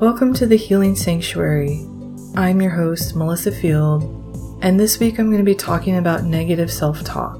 [0.00, 1.86] Welcome to the Healing Sanctuary.
[2.34, 4.02] I'm your host, Melissa Field,
[4.62, 7.38] and this week I'm going to be talking about negative self talk.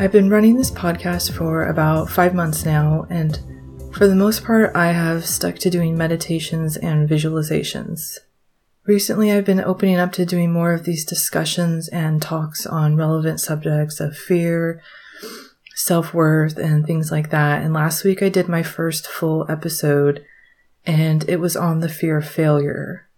[0.00, 3.38] I've been running this podcast for about five months now, and
[3.94, 8.18] for the most part, I have stuck to doing meditations and visualizations.
[8.84, 13.38] Recently, I've been opening up to doing more of these discussions and talks on relevant
[13.38, 14.82] subjects of fear,
[15.74, 17.62] self worth, and things like that.
[17.62, 20.24] And last week, I did my first full episode,
[20.84, 23.08] and it was on the fear of failure.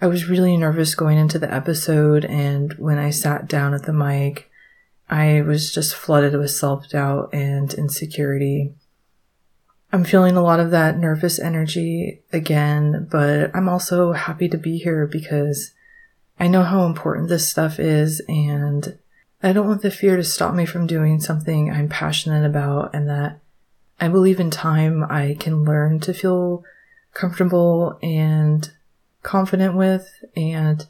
[0.00, 3.92] I was really nervous going into the episode, and when I sat down at the
[3.92, 4.50] mic,
[5.08, 8.74] I was just flooded with self doubt and insecurity.
[9.92, 14.78] I'm feeling a lot of that nervous energy again, but I'm also happy to be
[14.78, 15.72] here because
[16.38, 18.98] I know how important this stuff is and
[19.42, 23.08] I don't want the fear to stop me from doing something I'm passionate about and
[23.08, 23.40] that
[24.00, 26.64] I believe in time I can learn to feel
[27.12, 28.70] comfortable and
[29.22, 30.86] confident with and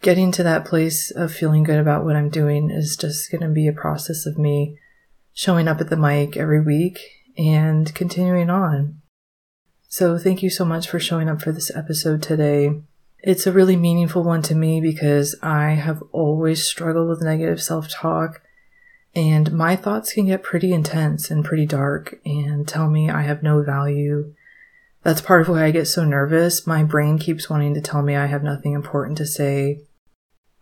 [0.00, 3.48] getting to that place of feeling good about what I'm doing is just going to
[3.48, 4.78] be a process of me
[5.34, 6.98] showing up at the mic every week
[7.36, 9.00] and continuing on.
[9.88, 12.82] So, thank you so much for showing up for this episode today.
[13.20, 17.88] It's a really meaningful one to me because I have always struggled with negative self
[17.88, 18.42] talk,
[19.14, 23.42] and my thoughts can get pretty intense and pretty dark and tell me I have
[23.42, 24.34] no value.
[25.02, 26.66] That's part of why I get so nervous.
[26.66, 29.80] My brain keeps wanting to tell me I have nothing important to say.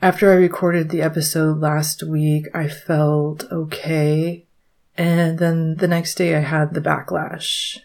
[0.01, 4.47] After I recorded the episode last week, I felt okay
[4.97, 7.79] and then the next day I had the backlash.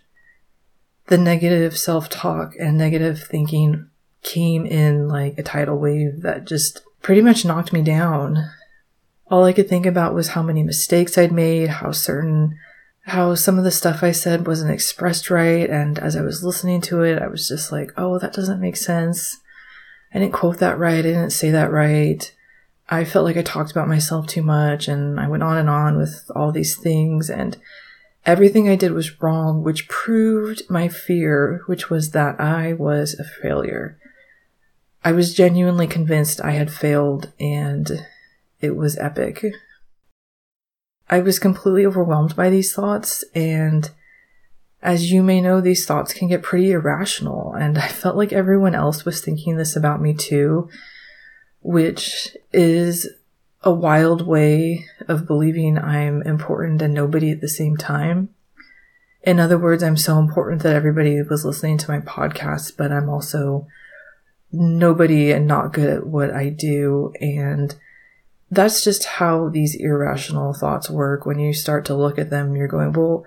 [1.08, 3.90] The negative self talk and negative thinking
[4.24, 8.50] came in like a tidal wave that just pretty much knocked me down.
[9.30, 12.58] All I could think about was how many mistakes I'd made, how certain,
[13.06, 15.70] how some of the stuff I said wasn't expressed right.
[15.70, 18.78] And as I was listening to it, I was just like, oh, that doesn't make
[18.78, 19.40] sense.
[20.14, 21.00] I didn't quote that right.
[21.00, 22.32] I didn't say that right.
[22.90, 25.98] I felt like I talked about myself too much and I went on and on
[25.98, 27.58] with all these things and
[28.26, 33.24] everything I did was wrong, which proved my fear, which was that I was a
[33.24, 33.98] failure.
[35.04, 38.06] I was genuinely convinced I had failed and
[38.60, 39.46] it was epic.
[41.10, 43.90] I was completely overwhelmed by these thoughts and
[44.84, 48.76] as you may know, these thoughts can get pretty irrational and I felt like everyone
[48.76, 50.70] else was thinking this about me too
[51.62, 53.08] which is
[53.64, 58.30] a wild way of believing I'm important and nobody at the same time.
[59.22, 63.08] In other words, I'm so important that everybody was listening to my podcast, but I'm
[63.08, 63.68] also
[64.52, 67.14] nobody and not good at what I do.
[67.22, 67.76] And
[68.50, 71.26] that's just how these irrational thoughts work.
[71.26, 73.26] When you start to look at them, you're going, well,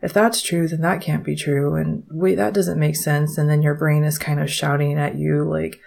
[0.00, 1.74] if that's true, then that can't be true.
[1.74, 3.38] And wait, that doesn't make sense.
[3.38, 5.78] And then your brain is kind of shouting at you, like,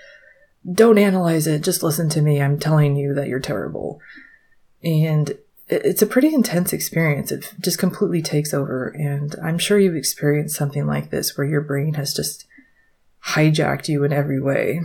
[0.71, 2.41] don't analyze it, just listen to me.
[2.41, 3.99] I'm telling you that you're terrible.
[4.83, 7.31] And it's a pretty intense experience.
[7.31, 8.87] It just completely takes over.
[8.87, 12.45] And I'm sure you've experienced something like this where your brain has just
[13.29, 14.81] hijacked you in every way.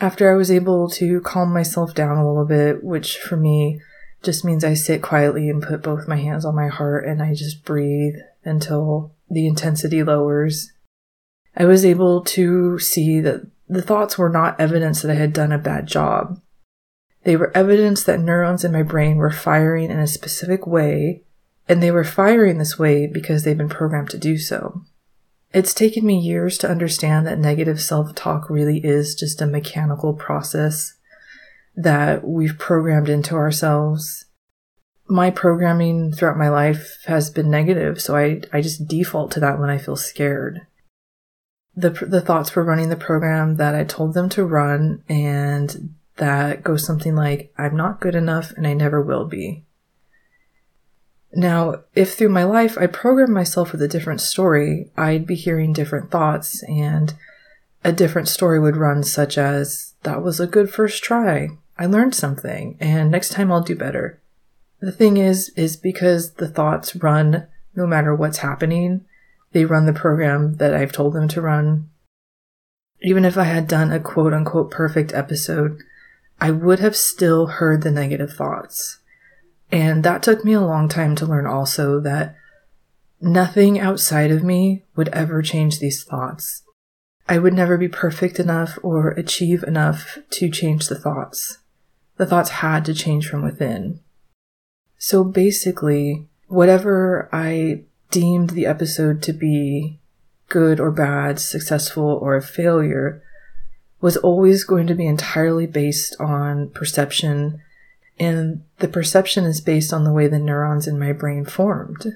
[0.00, 3.80] After I was able to calm myself down a little bit, which for me
[4.22, 7.34] just means I sit quietly and put both my hands on my heart and I
[7.34, 8.14] just breathe
[8.44, 10.72] until the intensity lowers.
[11.56, 15.52] I was able to see that the thoughts were not evidence that I had done
[15.52, 16.40] a bad job.
[17.24, 21.22] They were evidence that neurons in my brain were firing in a specific way,
[21.68, 24.82] and they were firing this way because they've been programmed to do so.
[25.52, 30.14] It's taken me years to understand that negative self talk really is just a mechanical
[30.14, 30.94] process
[31.76, 34.26] that we've programmed into ourselves.
[35.08, 39.58] My programming throughout my life has been negative, so I, I just default to that
[39.58, 40.66] when I feel scared
[41.74, 46.62] the the thoughts were running the program that I told them to run, and that
[46.62, 49.64] goes something like, "I'm not good enough, and I never will be."
[51.34, 55.72] Now, if through my life I programmed myself with a different story, I'd be hearing
[55.72, 57.14] different thoughts, and
[57.82, 61.48] a different story would run, such as, "That was a good first try.
[61.78, 64.20] I learned something, and next time I'll do better."
[64.80, 69.04] The thing is, is because the thoughts run no matter what's happening,
[69.52, 71.88] they run the program that I've told them to run.
[73.00, 75.82] Even if I had done a quote unquote perfect episode,
[76.40, 78.98] I would have still heard the negative thoughts.
[79.72, 82.36] And that took me a long time to learn also that
[83.20, 86.62] nothing outside of me would ever change these thoughts.
[87.26, 91.58] I would never be perfect enough or achieve enough to change the thoughts.
[92.18, 94.00] The thoughts had to change from within.
[94.98, 99.98] So basically, whatever I deemed the episode to be
[100.48, 103.22] good or bad, successful or a failure,
[104.02, 107.62] was always going to be entirely based on perception,
[108.22, 112.06] and the perception is based on the way the neurons in my brain formed.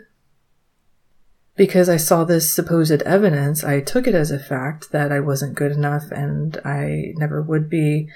[1.57, 5.57] Because I saw this supposed evidence, I took it as a fact that I wasn't
[5.57, 8.09] good enough and I never would be.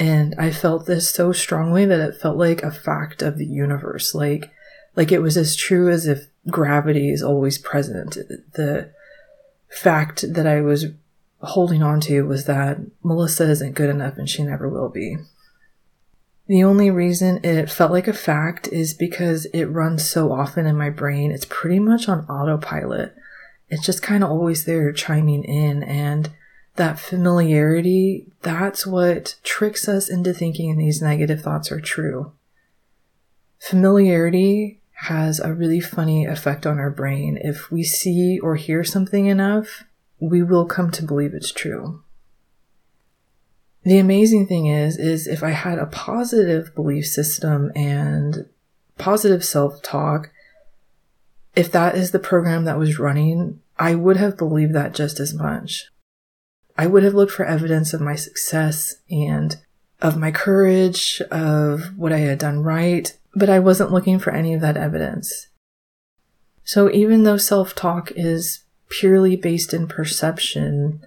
[0.00, 4.16] And I felt this so strongly that it felt like a fact of the universe.
[4.16, 4.50] Like,
[4.96, 8.14] like it was as true as if gravity is always present.
[8.54, 8.90] The
[9.68, 10.86] fact that I was
[11.40, 15.18] holding on to was that Melissa isn't good enough and she never will be.
[16.48, 20.76] The only reason it felt like a fact is because it runs so often in
[20.76, 21.30] my brain.
[21.30, 23.14] It's pretty much on autopilot.
[23.68, 26.30] It's just kind of always there chiming in and
[26.76, 32.32] that familiarity, that's what tricks us into thinking these negative thoughts are true.
[33.58, 37.38] Familiarity has a really funny effect on our brain.
[37.42, 39.84] If we see or hear something enough,
[40.20, 42.02] we will come to believe it's true.
[43.88, 48.44] The amazing thing is, is if I had a positive belief system and
[48.98, 50.28] positive self-talk,
[51.56, 55.32] if that is the program that was running, I would have believed that just as
[55.32, 55.86] much.
[56.76, 59.56] I would have looked for evidence of my success and
[60.02, 64.52] of my courage, of what I had done right, but I wasn't looking for any
[64.52, 65.46] of that evidence.
[66.62, 71.00] So even though self-talk is purely based in perception,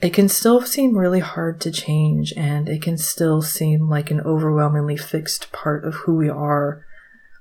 [0.00, 4.20] it can still seem really hard to change and it can still seem like an
[4.22, 6.84] overwhelmingly fixed part of who we are,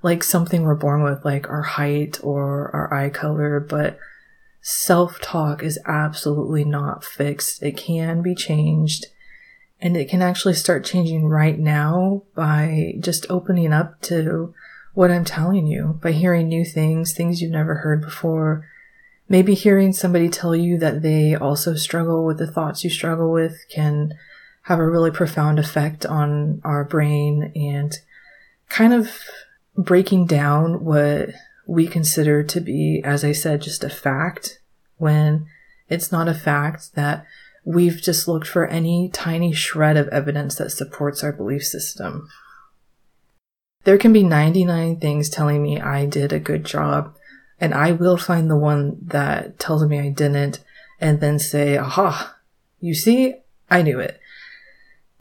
[0.02, 3.98] like something we're born with, like our height or our eye color, but
[4.62, 7.64] self talk is absolutely not fixed.
[7.64, 9.06] It can be changed
[9.80, 14.54] and it can actually start changing right now by just opening up to
[14.94, 18.68] what I'm telling you, by hearing new things, things you've never heard before,
[19.30, 23.64] Maybe hearing somebody tell you that they also struggle with the thoughts you struggle with
[23.70, 24.14] can
[24.64, 27.96] have a really profound effect on our brain and
[28.70, 29.22] kind of
[29.78, 31.30] breaking down what
[31.68, 34.60] we consider to be, as I said, just a fact
[34.98, 35.46] when
[35.88, 37.26] it's not a fact that
[37.64, 42.28] we've just looked for any tiny shred of evidence that supports our belief system.
[43.84, 47.16] There can be 99 things telling me I did a good job
[47.62, 50.64] and I will find the one that tells me I didn't
[51.00, 52.36] and then say, aha,
[52.80, 53.36] you see,
[53.70, 54.20] I knew it.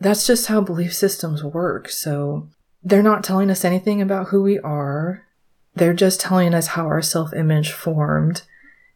[0.01, 1.89] That's just how belief systems work.
[1.89, 2.49] So
[2.83, 5.27] they're not telling us anything about who we are.
[5.75, 8.43] They're just telling us how our self image formed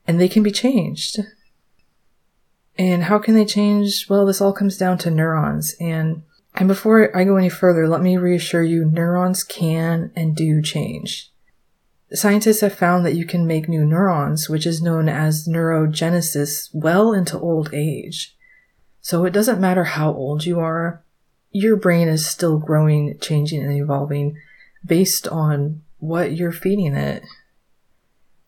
[0.06, 1.21] and they can be changed.
[2.79, 4.06] And how can they change?
[4.09, 5.75] Well, this all comes down to neurons.
[5.81, 6.23] And,
[6.55, 11.31] and before I go any further, let me reassure you, neurons can and do change.
[12.14, 17.12] Scientists have found that you can make new neurons, which is known as neurogenesis, well
[17.12, 18.37] into old age.
[19.00, 21.03] So it doesn't matter how old you are,
[21.50, 24.37] your brain is still growing, changing, and evolving
[24.85, 27.23] based on what you're feeding it.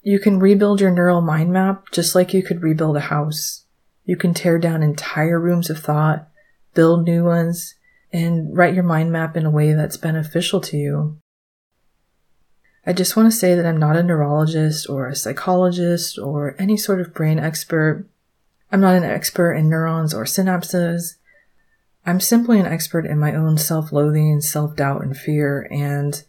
[0.03, 3.65] You can rebuild your neural mind map just like you could rebuild a house.
[4.05, 6.29] You can tear down entire rooms of thought,
[6.75, 7.75] build new ones,
[8.13, 11.19] and write your mind map in a way that's beneficial to you.
[12.87, 16.77] I just want to say that I'm not a neurologist or a psychologist or any
[16.77, 18.07] sort of brain expert.
[18.71, 21.15] I'm not an expert in neurons or synapses.
[22.05, 25.67] I'm simply an expert in my own self loathing, self doubt, and fear.
[25.71, 26.23] And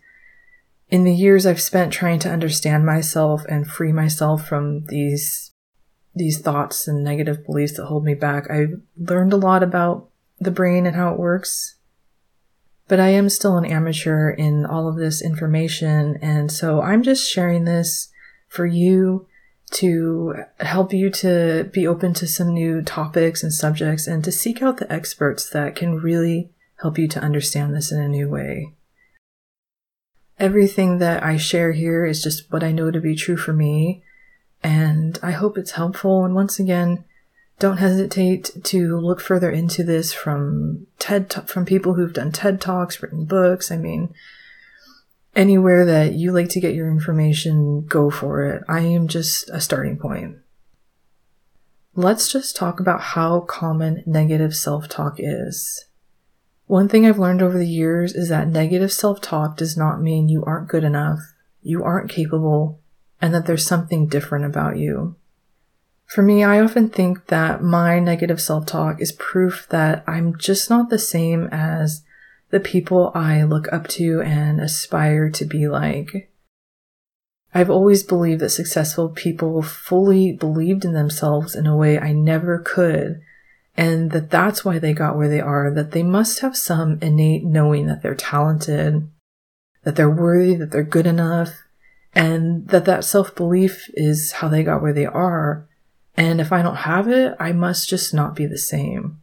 [0.89, 5.51] in the years I've spent trying to understand myself and free myself from these,
[6.13, 10.09] these thoughts and negative beliefs that hold me back, I've learned a lot about
[10.39, 11.75] the brain and how it works
[12.87, 16.17] but I am still an amateur in all of this information.
[16.21, 18.09] And so I'm just sharing this
[18.47, 19.27] for you
[19.71, 24.61] to help you to be open to some new topics and subjects and to seek
[24.61, 26.51] out the experts that can really
[26.81, 28.73] help you to understand this in a new way.
[30.37, 34.03] Everything that I share here is just what I know to be true for me,
[34.61, 36.25] and I hope it's helpful.
[36.25, 37.05] And once again,
[37.59, 43.01] don't hesitate to look further into this from TED from people who've done TED Talks,
[43.01, 43.71] written books.
[43.71, 44.13] I mean,
[45.35, 48.63] anywhere that you like to get your information, go for it.
[48.67, 50.37] I am just a starting point.
[51.93, 55.85] Let's just talk about how common negative self-talk is.
[56.67, 60.43] One thing I've learned over the years is that negative self-talk does not mean you
[60.43, 61.19] aren't good enough,
[61.61, 62.81] you aren't capable,
[63.21, 65.15] and that there's something different about you.
[66.05, 70.69] For me, I often think that my negative self talk is proof that I'm just
[70.69, 72.03] not the same as
[72.51, 76.31] the people I look up to and aspire to be like.
[77.53, 82.59] I've always believed that successful people fully believed in themselves in a way I never
[82.59, 83.21] could,
[83.77, 87.45] and that that's why they got where they are, that they must have some innate
[87.45, 89.09] knowing that they're talented,
[89.83, 91.63] that they're worthy, that they're good enough,
[92.13, 95.67] and that that self-belief is how they got where they are.
[96.17, 99.19] And if I don't have it, I must just not be the same.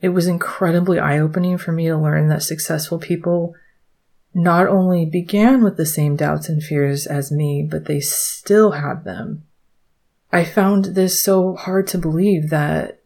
[0.00, 3.54] It was incredibly eye-opening for me to learn that successful people
[4.34, 9.04] not only began with the same doubts and fears as me, but they still had
[9.04, 9.44] them.
[10.32, 13.00] I found this so hard to believe that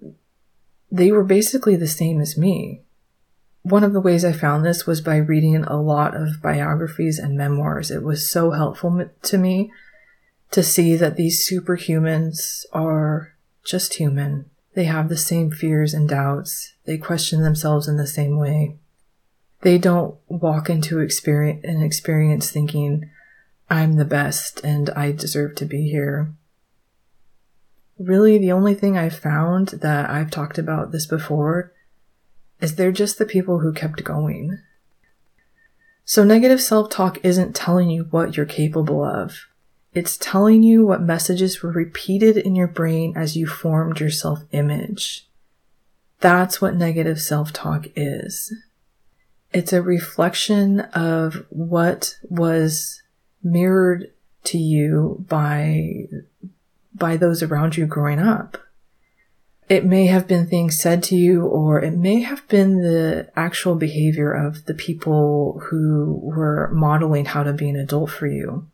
[0.91, 2.83] they were basically the same as me.
[3.63, 7.37] One of the ways I found this was by reading a lot of biographies and
[7.37, 7.91] memoirs.
[7.91, 9.71] It was so helpful to me
[10.51, 14.49] to see that these superhumans are just human.
[14.75, 16.75] They have the same fears and doubts.
[16.85, 18.77] They question themselves in the same way.
[19.63, 23.11] They don't walk into experience an experience thinking,
[23.69, 26.33] I'm the best and I deserve to be here.
[27.99, 31.73] Really, the only thing I've found that I've talked about this before
[32.61, 34.59] is they're just the people who kept going.
[36.05, 39.49] So negative self-talk isn't telling you what you're capable of.
[39.99, 45.27] It's telling you what messages were repeated in your brain as you formed your self-image.
[46.21, 48.55] That's what negative self-talk is.
[49.53, 53.03] It's a reflection of what was
[53.43, 54.13] mirrored
[54.45, 56.05] to you by,
[56.95, 58.57] by those around you growing up.
[59.69, 63.75] It may have been things said to you, or it may have been the actual
[63.75, 68.69] behavior of the people who were modeling how to be an adult for you.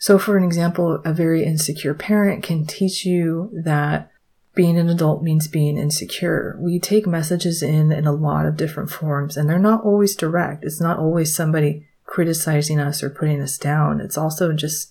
[0.00, 4.10] So, for an example, a very insecure parent can teach you that
[4.54, 6.58] being an adult means being insecure.
[6.58, 10.64] We take messages in in a lot of different forms and they're not always direct.
[10.64, 14.00] It's not always somebody criticizing us or putting us down.
[14.00, 14.90] It's also just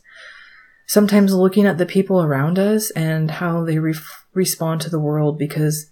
[0.86, 3.96] sometimes looking at the people around us and how they re-
[4.36, 5.90] respond to the world because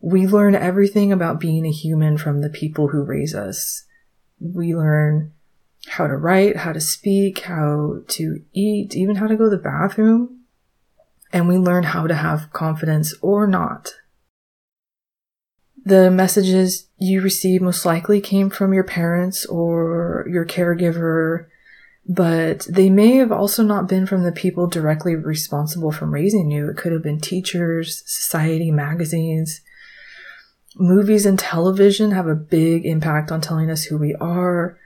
[0.00, 3.86] we learn everything about being a human from the people who raise us.
[4.38, 5.32] We learn
[5.88, 9.62] how to write, how to speak, how to eat, even how to go to the
[9.62, 10.38] bathroom
[11.32, 13.94] and we learn how to have confidence or not.
[15.84, 21.46] The messages you receive most likely came from your parents or your caregiver,
[22.06, 26.68] but they may have also not been from the people directly responsible for raising you.
[26.68, 29.60] It could have been teachers, society, magazines.
[30.76, 34.78] Movies and television have a big impact on telling us who we are.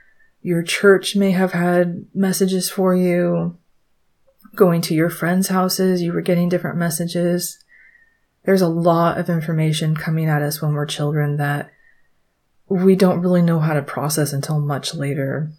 [0.43, 3.57] Your church may have had messages for you
[4.55, 7.57] going to your friends' houses, you were getting different messages.
[8.45, 11.71] There's a lot of information coming at us when we're children that
[12.67, 15.51] we don't really know how to process until much later.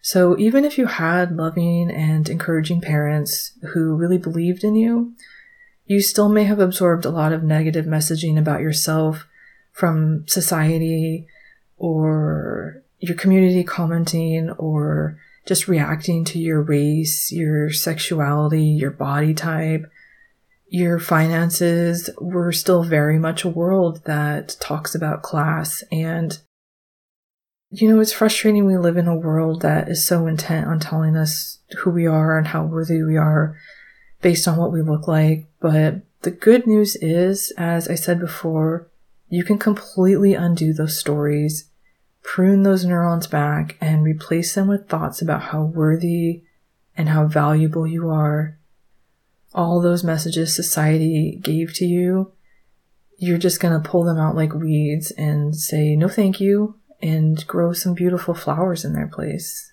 [0.00, 5.14] So even if you had loving and encouraging parents who really believed in you,
[5.86, 9.26] you still may have absorbed a lot of negative messaging about yourself
[9.72, 11.26] from society
[11.76, 19.90] or your community commenting or just reacting to your race, your sexuality, your body type,
[20.68, 22.08] your finances.
[22.20, 25.82] We're still very much a world that talks about class.
[25.90, 26.38] And,
[27.70, 31.16] you know, it's frustrating we live in a world that is so intent on telling
[31.16, 33.56] us who we are and how worthy we are
[34.20, 35.48] based on what we look like.
[35.60, 38.88] But the good news is, as I said before,
[39.28, 41.68] you can completely undo those stories
[42.22, 46.42] prune those neurons back and replace them with thoughts about how worthy
[46.96, 48.58] and how valuable you are.
[49.54, 52.32] All those messages society gave to you,
[53.18, 57.46] you're just going to pull them out like weeds and say, no, thank you, and
[57.46, 59.72] grow some beautiful flowers in their place.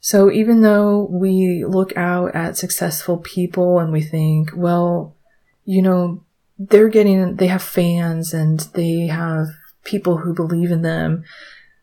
[0.00, 5.16] So even though we look out at successful people and we think, well,
[5.64, 6.24] you know,
[6.58, 9.48] they're getting, they have fans and they have
[9.84, 11.24] people who believe in them.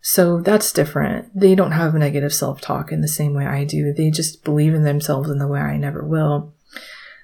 [0.01, 1.38] So that's different.
[1.38, 3.94] They don't have negative self talk in the same way I do.
[3.94, 6.54] They just believe in themselves in the way I never will.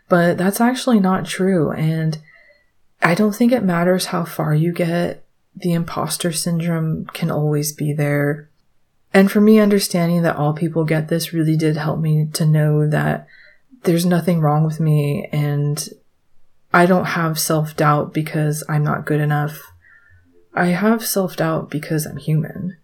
[0.10, 1.72] But that's actually not true.
[1.72, 2.20] And
[3.02, 5.24] I don't think it matters how far you get.
[5.56, 8.50] The imposter syndrome can always be there.
[9.14, 12.88] And for me, understanding that all people get this really did help me to know
[12.88, 13.28] that
[13.84, 15.90] there's nothing wrong with me and
[16.74, 19.62] I don't have self doubt because I'm not good enough
[20.56, 22.78] I have self doubt because I'm human.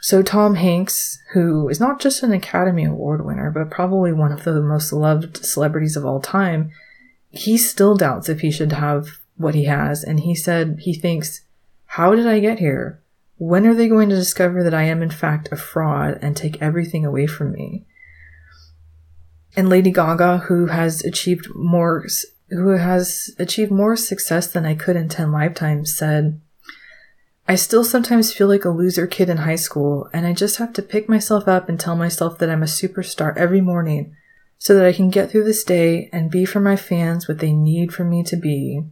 [0.00, 4.44] So, Tom Hanks, who is not just an Academy Award winner, but probably one of
[4.44, 6.70] the most loved celebrities of all time,
[7.30, 10.04] he still doubts if he should have what he has.
[10.04, 11.42] And he said he thinks,
[11.86, 13.00] How did I get here?
[13.38, 16.60] When are they going to discover that I am in fact a fraud and take
[16.60, 17.84] everything away from me?
[19.56, 22.06] And Lady Gaga, who has achieved more,
[22.50, 26.40] who has achieved more success than I could in 10 lifetimes, said,
[27.50, 30.74] I still sometimes feel like a loser kid in high school, and I just have
[30.74, 34.14] to pick myself up and tell myself that I'm a superstar every morning
[34.58, 37.52] so that I can get through this day and be for my fans what they
[37.52, 38.82] need for me to be.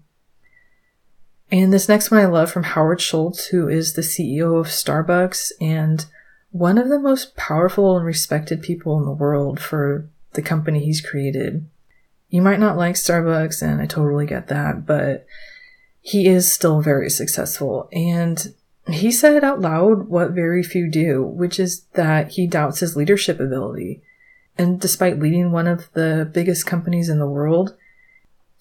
[1.52, 5.52] And this next one I love from Howard Schultz, who is the CEO of Starbucks
[5.60, 6.06] and
[6.50, 11.02] one of the most powerful and respected people in the world for the company he's
[11.02, 11.68] created.
[12.30, 15.26] You might not like Starbucks, and I totally get that, but
[16.06, 17.88] he is still very successful.
[17.92, 18.54] And
[18.86, 23.40] he said out loud what very few do, which is that he doubts his leadership
[23.40, 24.02] ability.
[24.56, 27.74] And despite leading one of the biggest companies in the world,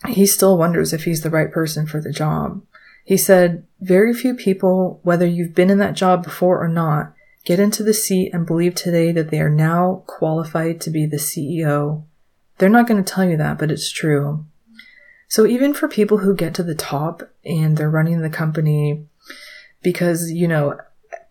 [0.07, 2.63] he still wonders if he's the right person for the job.
[3.03, 7.59] He said, Very few people, whether you've been in that job before or not, get
[7.59, 12.05] into the seat and believe today that they are now qualified to be the CEO.
[12.57, 14.45] They're not going to tell you that, but it's true.
[15.27, 19.05] So even for people who get to the top and they're running the company
[19.82, 20.77] because, you know,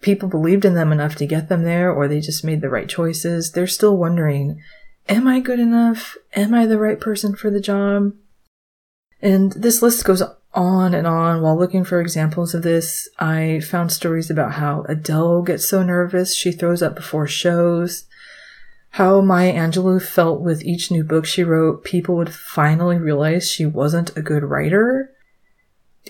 [0.01, 2.89] people believed in them enough to get them there or they just made the right
[2.89, 4.61] choices, they're still wondering,
[5.09, 6.17] am I good enough?
[6.35, 8.13] Am I the right person for the job?
[9.23, 10.23] And this list goes
[10.53, 11.43] on and on.
[11.43, 16.35] While looking for examples of this, I found stories about how Adele gets so nervous
[16.35, 18.05] she throws up before shows
[18.95, 23.67] how Maya Angelou felt with each new book she wrote, people would finally realize she
[23.67, 25.11] wasn't a good writer.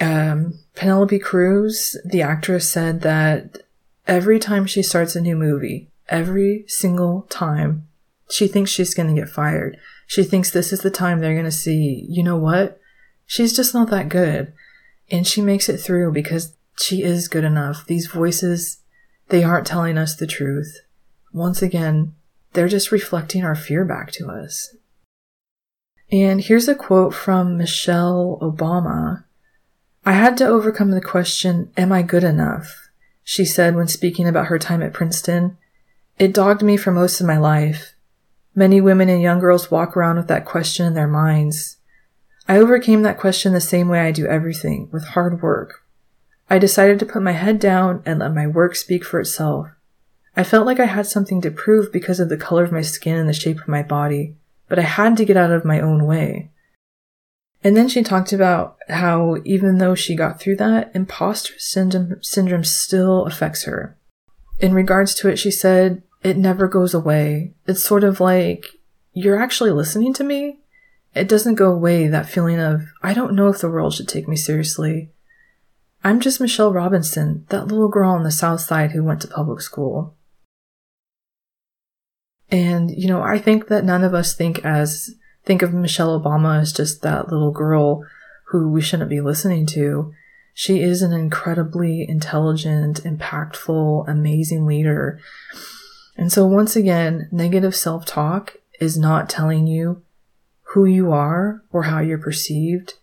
[0.03, 3.63] Um, Penelope Cruz, the actress, said that
[4.07, 7.89] every time she starts a new movie, every single time,
[8.29, 9.79] she thinks she's going to get fired.
[10.07, 12.79] She thinks this is the time they're going to see, you know what?
[13.25, 14.53] She's just not that good.
[15.11, 17.87] And she makes it through because she is good enough.
[17.87, 18.83] These voices,
[19.31, 20.81] they aren't telling us the truth.
[21.33, 22.13] Once again,
[22.55, 24.75] they're just reflecting our fear back to us.
[26.11, 29.25] And here's a quote from Michelle Obama.
[30.07, 32.89] I had to overcome the question, Am I good enough?
[33.25, 35.57] She said when speaking about her time at Princeton.
[36.19, 37.95] It dogged me for most of my life.
[38.55, 41.79] Many women and young girls walk around with that question in their minds.
[42.47, 45.83] I overcame that question the same way I do everything, with hard work.
[46.49, 49.69] I decided to put my head down and let my work speak for itself.
[50.37, 53.17] I felt like I had something to prove because of the color of my skin
[53.17, 54.37] and the shape of my body,
[54.69, 56.51] but I had to get out of my own way.
[57.63, 62.65] And then she talked about how even though she got through that, imposter syndrome, syndrome
[62.65, 63.97] still affects her.
[64.59, 67.55] In regards to it, she said, it never goes away.
[67.67, 68.67] It's sort of like,
[69.13, 70.59] you're actually listening to me?
[71.15, 74.27] It doesn't go away, that feeling of, I don't know if the world should take
[74.27, 75.11] me seriously.
[76.03, 79.61] I'm just Michelle Robinson, that little girl on the south side who went to public
[79.61, 80.17] school.
[82.55, 86.61] And, you know, I think that none of us think as, think of Michelle Obama
[86.61, 88.07] as just that little girl
[88.51, 90.15] who we shouldn't be listening to.
[90.55, 95.19] She is an incredibly intelligent, impactful, amazing leader.
[96.17, 100.03] And so once again, negative self-talk is not telling you
[100.75, 102.95] who you are or how you're perceived.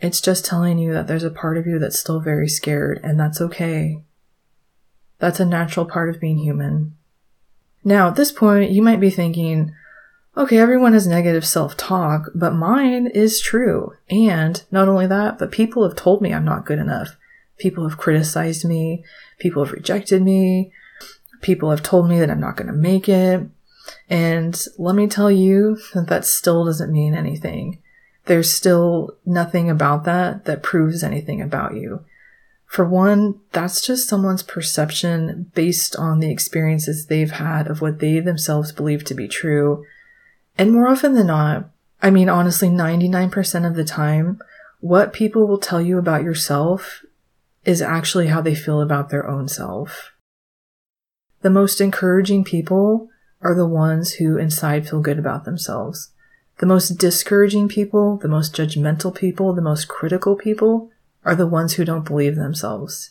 [0.00, 3.20] It's just telling you that there's a part of you that's still very scared and
[3.20, 4.00] that's okay.
[5.18, 6.96] That's a natural part of being human.
[7.86, 9.72] Now, at this point, you might be thinking,
[10.36, 13.94] okay, everyone has negative self talk, but mine is true.
[14.10, 17.16] And not only that, but people have told me I'm not good enough.
[17.58, 19.04] People have criticized me.
[19.38, 20.72] People have rejected me.
[21.42, 23.46] People have told me that I'm not going to make it.
[24.10, 27.80] And let me tell you that that still doesn't mean anything.
[28.24, 32.04] There's still nothing about that that proves anything about you.
[32.66, 38.20] For one, that's just someone's perception based on the experiences they've had of what they
[38.20, 39.84] themselves believe to be true.
[40.58, 41.70] And more often than not,
[42.02, 44.40] I mean, honestly, 99% of the time,
[44.80, 47.04] what people will tell you about yourself
[47.64, 50.12] is actually how they feel about their own self.
[51.42, 53.08] The most encouraging people
[53.40, 56.10] are the ones who inside feel good about themselves.
[56.58, 60.90] The most discouraging people, the most judgmental people, the most critical people
[61.26, 63.10] are the ones who don't believe themselves.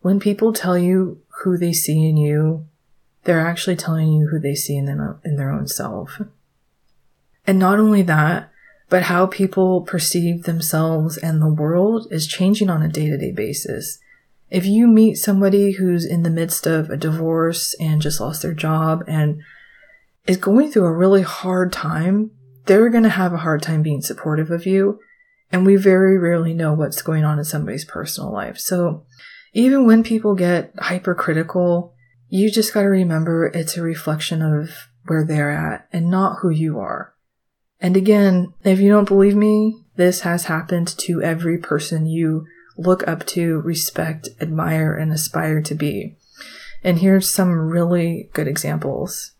[0.00, 2.66] When people tell you who they see in you,
[3.22, 6.20] they're actually telling you who they see in them in their own self.
[7.46, 8.50] And not only that,
[8.88, 14.00] but how people perceive themselves and the world is changing on a day-to-day basis.
[14.50, 18.54] If you meet somebody who's in the midst of a divorce and just lost their
[18.54, 19.40] job and
[20.26, 22.32] is going through a really hard time,
[22.64, 24.98] they're going to have a hard time being supportive of you
[25.50, 28.58] and we very rarely know what's going on in somebody's personal life.
[28.58, 29.06] So
[29.52, 31.94] even when people get hypercritical,
[32.28, 36.50] you just got to remember it's a reflection of where they're at and not who
[36.50, 37.14] you are.
[37.80, 43.06] And again, if you don't believe me, this has happened to every person you look
[43.08, 46.16] up to, respect, admire, and aspire to be.
[46.84, 49.32] And here's some really good examples.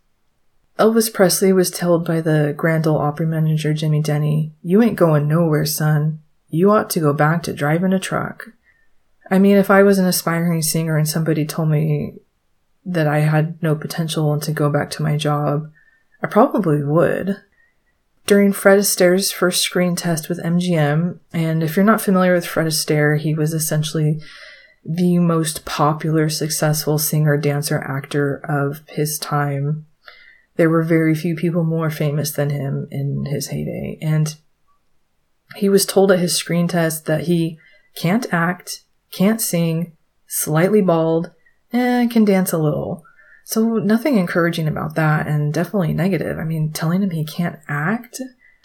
[0.79, 5.27] Elvis Presley was told by the Grand Ole Opry manager Jimmy Denny, You ain't going
[5.27, 6.21] nowhere, son.
[6.49, 8.51] You ought to go back to driving a truck.
[9.29, 12.15] I mean, if I was an aspiring singer and somebody told me
[12.87, 15.71] that I had no potential and to go back to my job,
[16.23, 17.37] I probably would.
[18.27, 22.67] During Fred Astaire's first screen test with MGM, and if you're not familiar with Fred
[22.67, 24.21] Astaire, he was essentially
[24.85, 29.87] the most popular, successful singer, dancer, actor of his time.
[30.59, 33.97] There were very few people more famous than him in his heyday.
[34.03, 34.35] And
[35.55, 37.59] he was told at his screen test that he
[37.95, 41.31] can't act, can't sing, slightly bald,
[41.73, 43.05] and can dance a little.
[43.45, 46.39] So nothing encouraging about that and definitely negative.
[46.39, 48.21] I mean, telling him he can't act.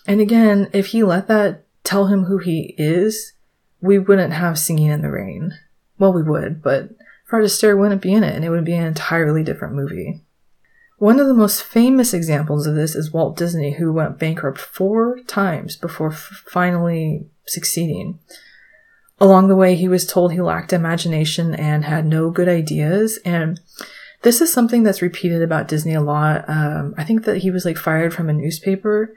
[0.07, 3.33] And again, if he let that tell him who he is,
[3.81, 5.53] we wouldn't have Singing in the Rain.
[5.99, 6.89] Well, we would, but
[7.25, 10.21] Fred Astaire wouldn't be in it, and it would be an entirely different movie.
[11.03, 15.19] One of the most famous examples of this is Walt Disney, who went bankrupt four
[15.27, 18.19] times before f- finally succeeding.
[19.19, 23.59] Along the way, he was told he lacked imagination and had no good ideas, and
[24.21, 26.45] this is something that's repeated about Disney a lot.
[26.47, 29.13] Um, I think that he was like fired from a newspaper.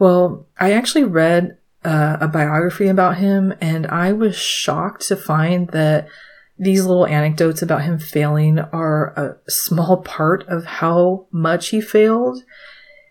[0.00, 5.68] Well, I actually read uh, a biography about him, and I was shocked to find
[5.68, 6.08] that
[6.58, 12.42] these little anecdotes about him failing are a small part of how much he failed.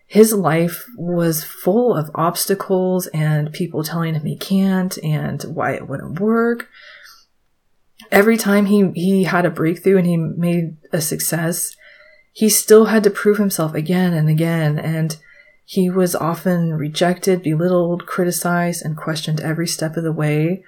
[0.06, 5.88] His life was full of obstacles and people telling him he can't and why it
[5.88, 6.68] wouldn't work.
[8.10, 11.76] Every time he, he had a breakthrough and he made a success,
[12.32, 14.78] he still had to prove himself again and again.
[14.78, 15.16] And
[15.64, 20.62] he was often rejected, belittled, criticized, and questioned every step of the way,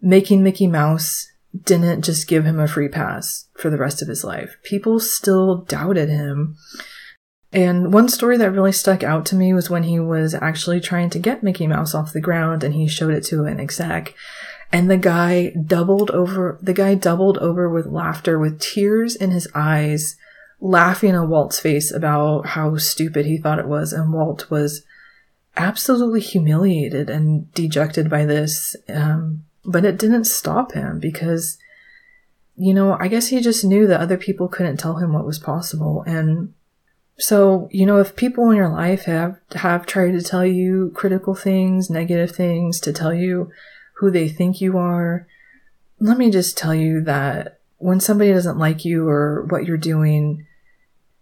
[0.00, 1.32] making Mickey Mouse
[1.64, 4.56] didn't just give him a free pass for the rest of his life.
[4.62, 6.56] People still doubted him.
[7.52, 11.10] And one story that really stuck out to me was when he was actually trying
[11.10, 14.14] to get Mickey Mouse off the ground and he showed it to an exec.
[14.72, 19.48] And the guy doubled over, the guy doubled over with laughter with tears in his
[19.54, 20.16] eyes
[20.60, 24.82] laughing at Walt's face about how stupid he thought it was, and Walt was
[25.56, 28.76] absolutely humiliated and dejected by this.
[28.88, 31.58] Um, but it didn't stop him because,
[32.56, 35.38] you know, I guess he just knew that other people couldn't tell him what was
[35.38, 36.04] possible.
[36.06, 36.54] And
[37.18, 41.34] so, you know, if people in your life have, have tried to tell you critical
[41.34, 43.50] things, negative things, to tell you
[43.96, 45.26] who they think you are,
[45.98, 50.46] let me just tell you that when somebody doesn't like you or what you're doing,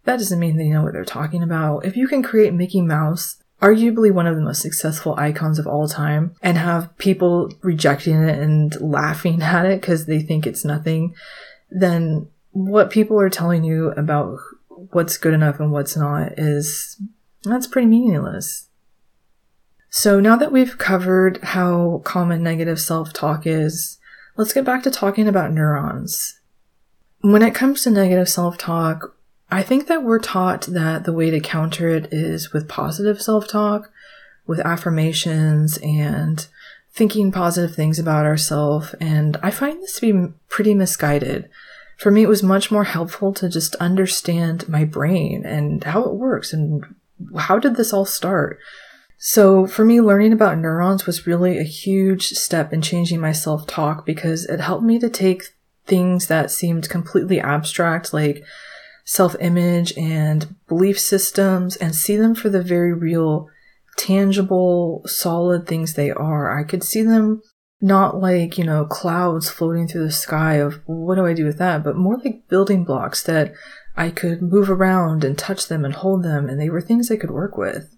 [0.05, 1.85] that doesn't mean they know what they're talking about.
[1.85, 5.89] If you can create Mickey Mouse, arguably one of the most successful icons of all
[5.89, 11.15] time, and have people rejecting it and laughing at it because they think it's nothing,
[11.71, 17.01] then what people are telling you about what's good enough and what's not is
[17.43, 18.69] that's pretty meaningless.
[19.91, 23.99] So now that we've covered how common negative self-talk is,
[24.37, 26.41] let's get back to talking about neurons.
[27.21, 29.14] When it comes to negative self talk,
[29.55, 33.47] I think that we're taught that the way to counter it is with positive self
[33.47, 33.93] talk,
[34.49, 36.45] with affirmations and
[36.91, 38.97] thinking positive things about ourselves.
[39.01, 41.49] And I find this to be pretty misguided.
[41.99, 46.15] For me, it was much more helpful to just understand my brain and how it
[46.15, 46.85] works and
[47.39, 48.59] how did this all start.
[49.19, 53.69] So for me, learning about neurons was really a huge step in changing my self
[53.69, 55.55] talk because it helped me to take
[55.87, 58.43] things that seemed completely abstract, like
[59.05, 63.49] self image and belief systems, and see them for the very real,
[63.97, 66.59] tangible, solid things they are.
[66.59, 67.43] I could see them
[67.81, 71.59] not like, you know, clouds floating through the sky of what do I do with
[71.59, 73.53] that, but more like building blocks that
[73.97, 77.17] I could move around and touch them and hold them, and they were things I
[77.17, 77.95] could work with.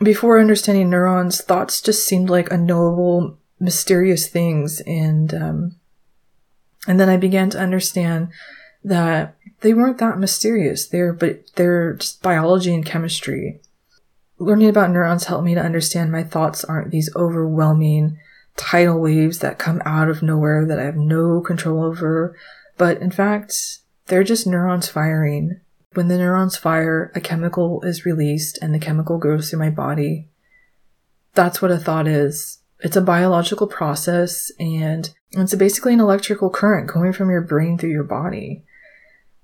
[0.00, 5.76] Before understanding neurons, thoughts just seemed like unknowable, mysterious things, and um,
[6.86, 8.28] and then I began to understand
[8.84, 10.86] that they weren't that mysterious.
[10.86, 13.60] They're, but they're just biology and chemistry.
[14.38, 18.18] Learning about neurons helped me to understand my thoughts aren't these overwhelming
[18.56, 22.36] tidal waves that come out of nowhere that I have no control over,
[22.76, 25.60] but in fact, they're just neurons firing.
[25.94, 30.28] When the neurons fire, a chemical is released and the chemical goes through my body.
[31.34, 32.58] That's what a thought is.
[32.80, 37.90] It's a biological process and It's basically an electrical current going from your brain through
[37.90, 38.64] your body.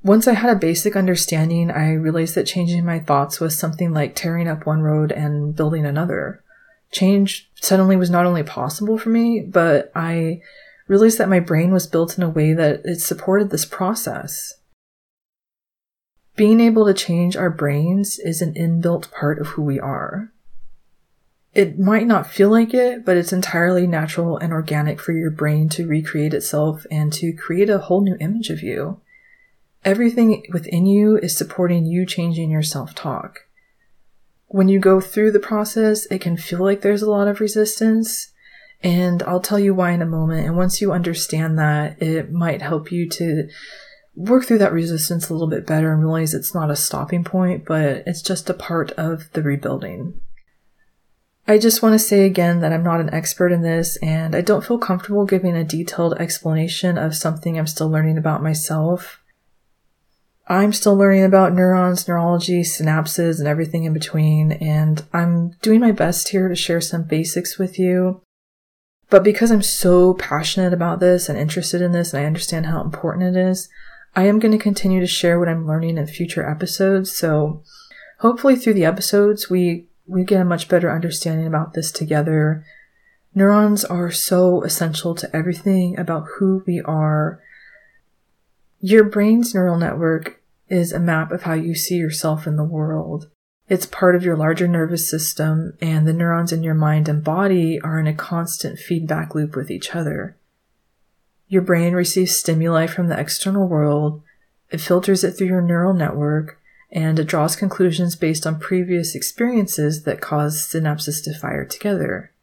[0.05, 4.15] Once I had a basic understanding, I realized that changing my thoughts was something like
[4.15, 6.45] tearing up one road and building another.
[6.93, 10.43] Change suddenly was not only possible for me, but I
[10.89, 14.53] realized that my brain was built in a way that it supported this process.
[16.37, 20.31] Being able to change our brains is an inbuilt part of who we are.
[21.55, 25.71] It might not feel like it, but it's entirely natural and organic for your brain
[25.71, 29.01] to recreate itself and to create a whole new image of you.
[29.85, 33.41] Everything within you is supporting you changing your self talk.
[34.47, 38.33] When you go through the process, it can feel like there's a lot of resistance,
[38.83, 40.47] and I'll tell you why in a moment.
[40.47, 43.49] And once you understand that, it might help you to
[44.15, 47.65] work through that resistance a little bit better and realize it's not a stopping point,
[47.65, 50.21] but it's just a part of the rebuilding.
[51.47, 54.41] I just want to say again that I'm not an expert in this and I
[54.41, 59.21] don't feel comfortable giving a detailed explanation of something I'm still learning about myself.
[60.47, 65.93] I'm still learning about neurons, neurology, synapses, and everything in between, and I'm doing my
[65.93, 68.21] best here to share some basics with you.
[69.09, 72.83] But because I'm so passionate about this and interested in this, and I understand how
[72.83, 73.69] important it is,
[74.17, 77.11] I am going to continue to share what I'm learning in future episodes.
[77.13, 77.63] So
[78.21, 82.65] hopefully through the episodes, we, we get a much better understanding about this together.
[83.35, 87.41] Neurons are so essential to everything about who we are.
[88.87, 93.31] Your brain's neural network is a map of how you see yourself in the world.
[93.67, 97.81] It's part of your larger nervous system, and the neurons in your mind and body
[97.81, 100.37] are in a constant feedback loop with each other.
[101.49, 104.21] Your brain receives stimuli from the external world,
[104.69, 106.61] it filters it through your neural network,
[106.93, 112.34] and it draws conclusions based on previous experiences that cause synapses to fire together.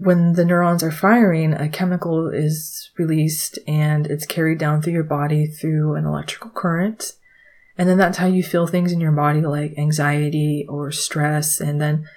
[0.00, 5.02] When the neurons are firing, a chemical is released and it's carried down through your
[5.02, 7.14] body through an electrical current.
[7.76, 11.60] And then that's how you feel things in your body like anxiety or stress.
[11.60, 12.08] And then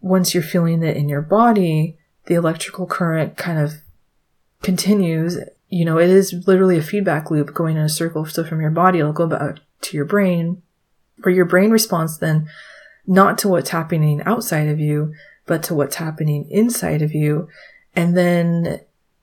[0.00, 3.74] once you're feeling it in your body, the electrical current kind of
[4.62, 8.24] continues, you know, it is literally a feedback loop going in a circle.
[8.24, 10.62] So from your body, it'll go back to your brain,
[11.22, 12.48] where your brain responds then
[13.06, 15.12] not to what's happening outside of you,
[15.46, 17.48] but to what's happening inside of you.
[17.94, 18.80] And then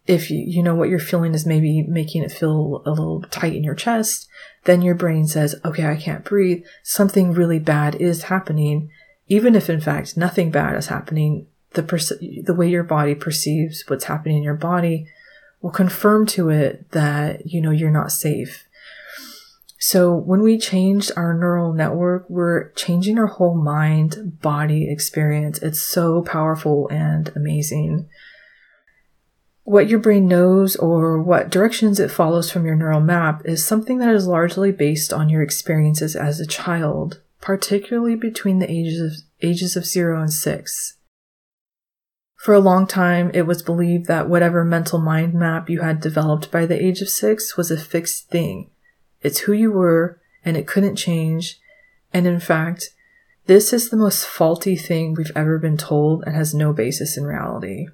[0.07, 3.55] if you, you know what you're feeling is maybe making it feel a little tight
[3.55, 4.27] in your chest,
[4.63, 6.63] then your brain says, okay, I can't breathe.
[6.83, 8.89] Something really bad is happening.
[9.27, 14.05] Even if in fact nothing bad is happening, the, the way your body perceives what's
[14.05, 15.07] happening in your body
[15.61, 18.67] will confirm to it that, you know, you're not safe.
[19.83, 25.57] So when we change our neural network, we're changing our whole mind body experience.
[25.57, 28.07] It's so powerful and amazing.
[29.63, 33.97] What your brain knows or what directions it follows from your neural map is something
[33.97, 39.13] that is largely based on your experiences as a child, particularly between the ages of,
[39.41, 40.97] ages of 0 and 6.
[42.35, 46.51] For a long time, it was believed that whatever mental mind map you had developed
[46.51, 48.70] by the age of six was a fixed thing.
[49.21, 51.59] It's who you were, and it couldn't change.
[52.13, 52.89] And in fact,
[53.45, 57.25] this is the most faulty thing we've ever been told and has no basis in
[57.25, 57.87] reality.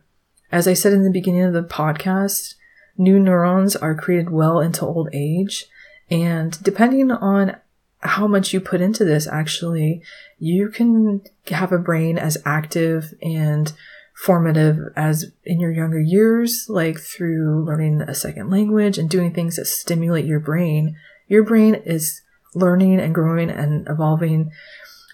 [0.51, 2.55] As I said in the beginning of the podcast,
[2.97, 5.65] new neurons are created well into old age.
[6.09, 7.57] And depending on
[7.99, 10.01] how much you put into this, actually,
[10.39, 13.73] you can have a brain as active and
[14.15, 19.57] formative as in your younger years, like through learning a second language and doing things
[19.57, 20.95] that stimulate your brain.
[21.27, 22.21] Your brain is
[22.55, 24.51] learning and growing and evolving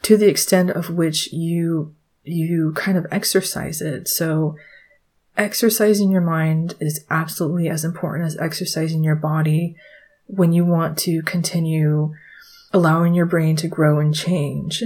[0.04, 4.08] to the extent of which you you kind of exercise it.
[4.08, 4.56] So
[5.36, 9.76] exercising your mind is absolutely as important as exercising your body
[10.28, 12.14] when you want to continue
[12.72, 14.84] allowing your brain to grow and change.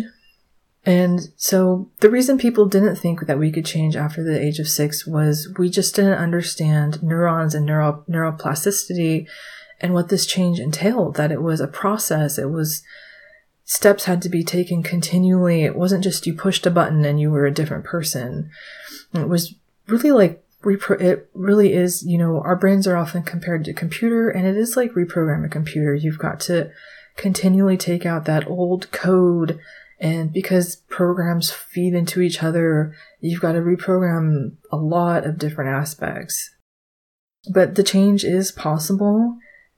[0.86, 4.70] And so the reason people didn't think that we could change after the age of
[4.70, 9.28] six was we just didn't understand neurons and neuro, neuroplasticity
[9.80, 12.38] and what this change entailed, that it was a process.
[12.38, 12.84] It was
[13.64, 15.64] steps had to be taken continually.
[15.64, 18.50] It wasn't just you pushed a button and you were a different person.
[19.14, 19.54] It was
[19.88, 24.30] really like repro- it really is, you know, our brains are often compared to computer
[24.30, 25.94] and it is like reprogram a computer.
[25.94, 26.72] You've got to
[27.18, 29.60] continually take out that old code
[30.00, 35.72] and because programs feed into each other, you've got to reprogram a lot of different
[35.72, 36.52] aspects.
[37.52, 39.38] But the change is possible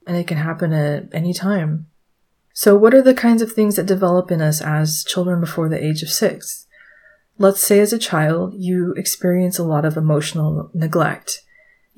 [0.10, 1.86] and it can happen at any time.
[2.52, 5.82] So what are the kinds of things that develop in us as children before the
[5.82, 6.66] age of six?
[7.38, 11.42] Let's say as a child, you experience a lot of emotional neglect.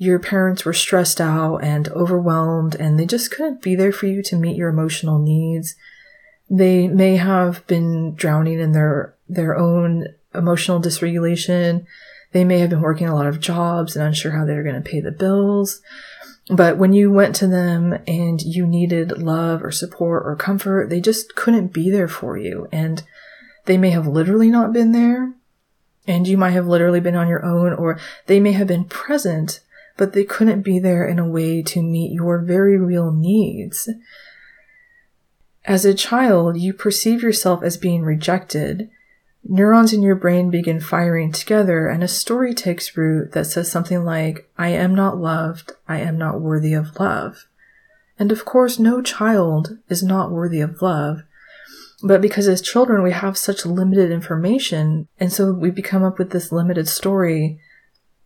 [0.02, 4.20] your parents were stressed out and overwhelmed and they just couldn't be there for you
[4.20, 5.76] to meet your emotional needs.
[6.50, 11.86] They may have been drowning in their, their own emotional dysregulation.
[12.32, 14.90] They may have been working a lot of jobs and unsure how they're going to
[14.90, 15.80] pay the bills.
[16.52, 21.00] But when you went to them and you needed love or support or comfort, they
[21.00, 22.68] just couldn't be there for you.
[22.70, 23.02] And
[23.64, 25.32] they may have literally not been there.
[26.06, 29.60] And you might have literally been on your own, or they may have been present,
[29.96, 33.88] but they couldn't be there in a way to meet your very real needs.
[35.64, 38.90] As a child, you perceive yourself as being rejected
[39.44, 44.04] neurons in your brain begin firing together and a story takes root that says something
[44.04, 47.46] like, I am not loved, I am not worthy of love.
[48.18, 51.22] And of course, no child is not worthy of love.
[52.04, 56.30] But because as children we have such limited information, and so we become up with
[56.30, 57.60] this limited story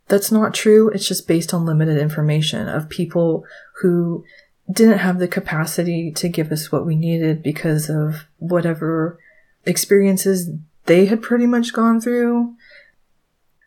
[0.07, 0.89] that's not true.
[0.89, 3.45] It's just based on limited information of people
[3.81, 4.23] who
[4.71, 9.19] didn't have the capacity to give us what we needed because of whatever
[9.65, 10.49] experiences
[10.87, 12.55] they had pretty much gone through.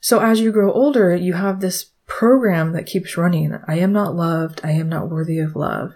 [0.00, 3.56] So as you grow older, you have this program that keeps running.
[3.68, 4.60] I am not loved.
[4.64, 5.94] I am not worthy of love.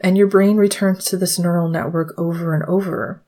[0.00, 3.22] And your brain returns to this neural network over and over.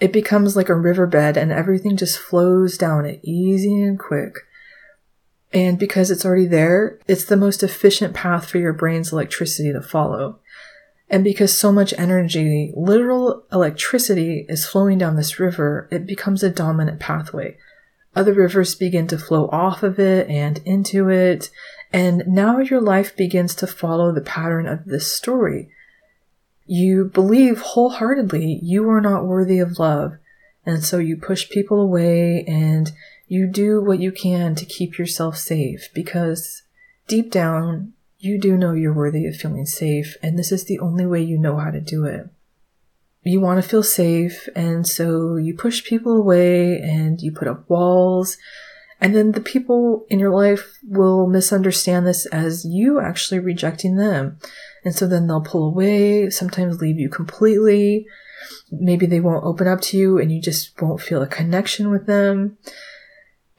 [0.00, 4.34] It becomes like a riverbed and everything just flows down it easy and quick.
[5.52, 9.82] And because it's already there, it's the most efficient path for your brain's electricity to
[9.82, 10.38] follow.
[11.10, 16.50] And because so much energy, literal electricity, is flowing down this river, it becomes a
[16.50, 17.56] dominant pathway.
[18.14, 21.50] Other rivers begin to flow off of it and into it,
[21.92, 25.68] and now your life begins to follow the pattern of this story.
[26.64, 30.16] You believe wholeheartedly you are not worthy of love,
[30.64, 32.92] and so you push people away and
[33.26, 36.62] you do what you can to keep yourself safe because
[37.08, 41.06] deep down you do know you're worthy of feeling safe, and this is the only
[41.06, 42.28] way you know how to do it.
[43.22, 47.68] You want to feel safe, and so you push people away and you put up
[47.68, 48.36] walls,
[49.00, 54.38] and then the people in your life will misunderstand this as you actually rejecting them.
[54.84, 58.06] And so then they'll pull away, sometimes leave you completely.
[58.70, 62.06] Maybe they won't open up to you and you just won't feel a connection with
[62.06, 62.58] them.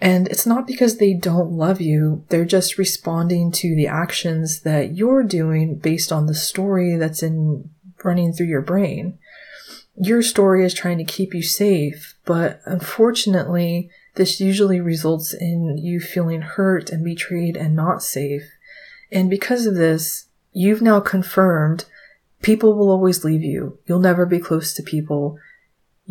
[0.01, 4.95] And it's not because they don't love you, they're just responding to the actions that
[4.95, 7.69] you're doing based on the story that's in
[8.03, 9.19] running through your brain.
[9.95, 15.99] Your story is trying to keep you safe, but unfortunately, this usually results in you
[15.99, 18.49] feeling hurt and betrayed and not safe.
[19.11, 21.85] And because of this, you've now confirmed
[22.41, 23.77] people will always leave you.
[23.85, 25.37] You'll never be close to people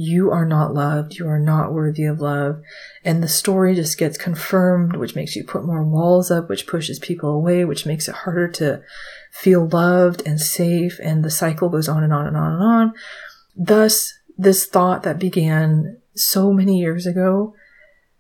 [0.01, 2.63] you are not loved, you are not worthy of love.
[3.05, 6.99] And the story just gets confirmed, which makes you put more walls up, which pushes
[6.99, 8.83] people away, which makes it harder to
[9.31, 10.99] feel loved and safe.
[11.03, 12.95] And the cycle goes on and on and on and on.
[13.55, 17.55] Thus, this thought that began so many years ago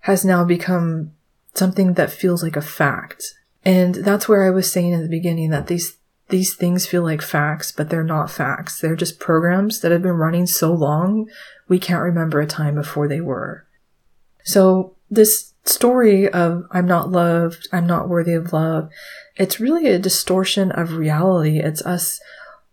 [0.01, 1.13] has now become
[1.55, 3.25] something that feels like a fact.
[3.65, 5.97] And that's where I was saying in the beginning that these
[6.31, 8.81] these things feel like facts, but they're not facts.
[8.81, 11.29] They're just programs that have been running so long
[11.71, 13.65] we can't remember a time before they were.
[14.43, 18.91] So this story of I'm not loved, I'm not worthy of love,
[19.37, 21.61] it's really a distortion of reality.
[21.61, 22.21] It's us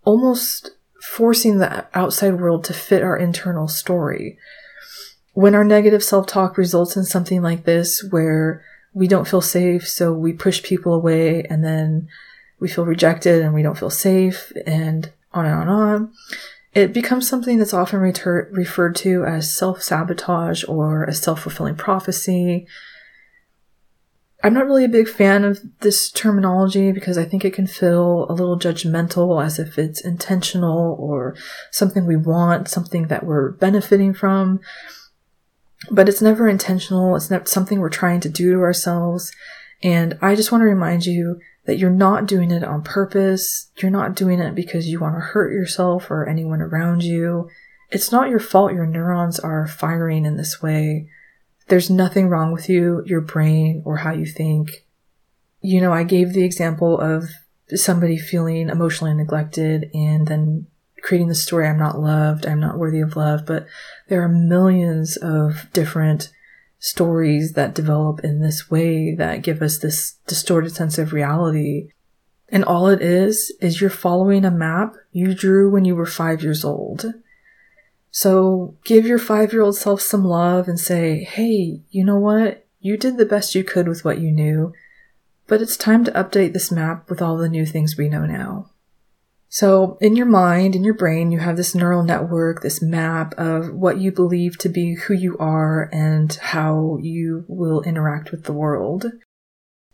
[0.03, 4.39] almost forcing the outside world to fit our internal story.
[5.33, 10.11] When our negative self-talk results in something like this, where we don't feel safe, so
[10.11, 12.07] we push people away and then
[12.59, 16.13] we feel rejected and we don't feel safe and on and on and on
[16.77, 21.75] it becomes something that's often reter- referred to as self sabotage or a self fulfilling
[21.75, 22.67] prophecy.
[24.43, 28.27] I'm not really a big fan of this terminology because I think it can feel
[28.29, 31.35] a little judgmental as if it's intentional or
[31.71, 34.59] something we want, something that we're benefiting from.
[35.89, 37.15] But it's never intentional.
[37.15, 39.31] It's not something we're trying to do to ourselves.
[39.81, 43.69] And I just want to remind you that you're not doing it on purpose.
[43.77, 47.49] You're not doing it because you want to hurt yourself or anyone around you.
[47.91, 51.09] It's not your fault your neurons are firing in this way.
[51.67, 54.85] There's nothing wrong with you, your brain, or how you think.
[55.59, 57.25] You know, I gave the example of
[57.69, 60.67] somebody feeling emotionally neglected and then
[61.01, 63.67] creating the story, I'm not loved, I'm not worthy of love, but
[64.07, 66.31] there are millions of different
[66.79, 71.89] stories that develop in this way that give us this distorted sense of reality.
[72.49, 76.43] And all it is, is you're following a map you drew when you were five
[76.43, 77.05] years old.
[78.11, 82.65] So give your five year old self some love and say, hey, you know what?
[82.79, 84.71] You did the best you could with what you knew,
[85.47, 88.71] but it's time to update this map with all the new things we know now.
[89.49, 93.73] So, in your mind, in your brain, you have this neural network, this map of
[93.73, 98.53] what you believe to be who you are and how you will interact with the
[98.53, 99.05] world.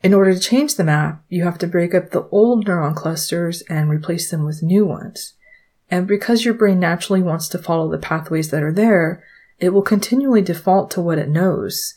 [0.01, 3.61] In order to change the map, you have to break up the old neuron clusters
[3.69, 5.33] and replace them with new ones.
[5.89, 9.23] And because your brain naturally wants to follow the pathways that are there,
[9.59, 11.93] it will continually default to what it knows.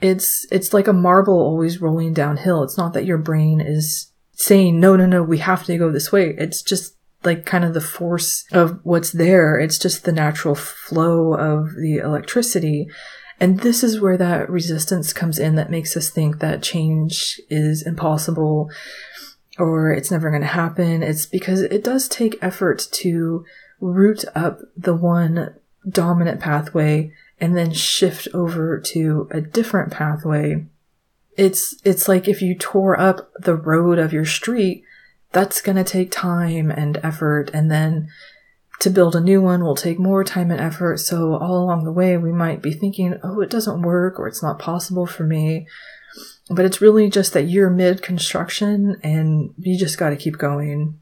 [0.00, 2.62] It's, it's like a marble always rolling downhill.
[2.62, 6.12] It's not that your brain is saying, no, no, no, we have to go this
[6.12, 6.34] way.
[6.38, 9.58] It's just like kind of the force of what's there.
[9.58, 12.86] It's just the natural flow of the electricity.
[13.40, 17.82] And this is where that resistance comes in that makes us think that change is
[17.82, 18.70] impossible
[19.58, 21.02] or it's never going to happen.
[21.02, 23.44] It's because it does take effort to
[23.80, 25.54] root up the one
[25.88, 30.66] dominant pathway and then shift over to a different pathway
[31.36, 34.84] it's it's like if you tore up the road of your street
[35.36, 37.50] that's going to take time and effort.
[37.52, 38.08] And then
[38.80, 40.98] to build a new one will take more time and effort.
[40.98, 44.42] So all along the way we might be thinking oh it doesn't work or it's
[44.42, 45.66] not possible for me.
[46.48, 51.00] But it's really just that you're mid construction and you just got to keep going.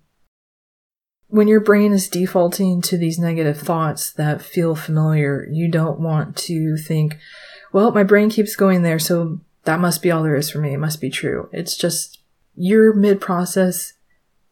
[1.28, 6.36] When your brain is defaulting to these negative thoughts that feel familiar you don't want
[6.36, 7.18] to think
[7.72, 10.74] well my brain keeps going there so that must be all there is for me.
[10.74, 11.48] It must be true.
[11.52, 12.20] It's just
[12.54, 13.94] you're mid process.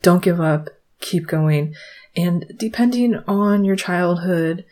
[0.02, 0.68] Don't give up.
[1.00, 1.74] Keep going.
[2.16, 4.64] And depending on your childhood,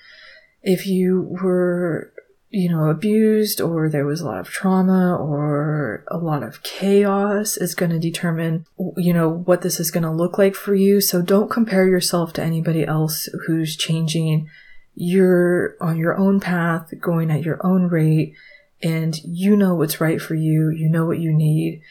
[0.62, 2.12] if you were,
[2.50, 7.56] you know, abused or there was a lot of trauma or a lot of chaos
[7.56, 8.66] is going to determine,
[8.96, 11.00] you know, what this is going to look like for you.
[11.00, 14.48] So don't compare yourself to anybody else who's changing.
[14.94, 18.34] You're on your own path, going at your own rate
[18.82, 20.70] and you know what's right for you.
[20.70, 21.82] You know what you need.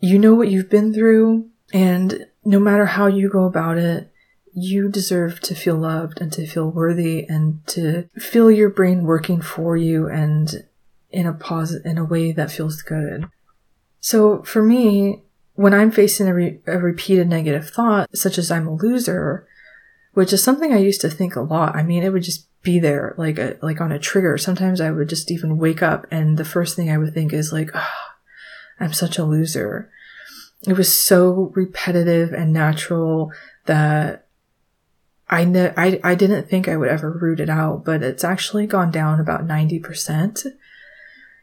[0.00, 1.48] You know what you've been through.
[1.72, 4.12] And no matter how you go about it,
[4.52, 9.40] you deserve to feel loved and to feel worthy and to feel your brain working
[9.42, 10.64] for you and
[11.10, 13.28] in a posit- in a way that feels good.
[14.00, 15.22] So for me,
[15.54, 19.46] when I'm facing a, re- a repeated negative thought, such as I'm a loser,
[20.16, 21.76] which is something I used to think a lot.
[21.76, 24.38] I mean, it would just be there like a, like on a trigger.
[24.38, 27.52] Sometimes I would just even wake up and the first thing I would think is
[27.52, 27.90] like, oh,
[28.80, 29.90] I'm such a loser.
[30.66, 33.30] It was so repetitive and natural
[33.66, 34.26] that
[35.28, 38.66] I know I, I didn't think I would ever root it out, but it's actually
[38.66, 40.46] gone down about 90%.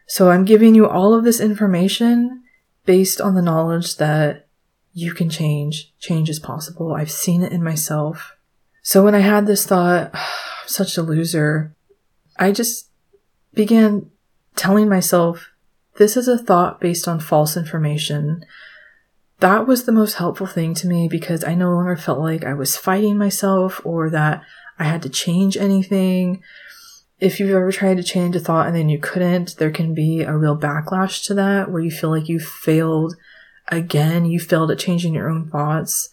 [0.07, 2.41] So I'm giving you all of this information
[2.86, 4.47] based on the knowledge that
[4.93, 5.93] you can change.
[5.99, 6.95] Change is possible.
[6.95, 8.36] I've seen it in myself.
[8.84, 11.74] So when I had this thought, "I'm such a loser.
[12.38, 12.90] I just
[13.54, 14.12] began
[14.56, 15.50] telling myself,
[15.98, 18.46] this is a thought based on false information.
[19.40, 22.54] That was the most helpful thing to me because I no longer felt like I
[22.54, 24.44] was fighting myself or that
[24.80, 26.42] I had to change anything.
[27.20, 30.22] If you've ever tried to change a thought and then you couldn't, there can be
[30.22, 33.16] a real backlash to that where you feel like you failed
[33.68, 36.10] again, you failed at changing your own thoughts.